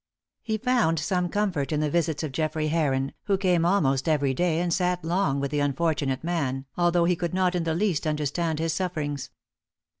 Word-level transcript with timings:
He 0.41 0.57
found 0.57 0.97
some 0.97 1.29
comfort 1.29 1.71
in 1.71 1.79
the 1.79 1.91
visits 1.91 2.23
of 2.23 2.31
Geoffrey 2.31 2.69
Heron, 2.69 3.13
who 3.25 3.37
came 3.37 3.63
almost 3.67 4.09
every 4.09 4.33
day 4.33 4.59
and 4.59 4.73
sat 4.73 5.05
long 5.05 5.39
with 5.39 5.51
the 5.51 5.59
unfortunate 5.59 6.23
man, 6.23 6.65
although 6.75 7.05
he 7.05 7.15
could 7.15 7.35
not 7.35 7.53
in 7.53 7.65
the 7.65 7.75
least 7.75 8.07
understand 8.07 8.57
his 8.57 8.73
sufferings. 8.73 9.29